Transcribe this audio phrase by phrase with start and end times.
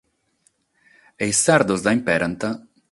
[1.23, 2.39] E is sardos la impreant?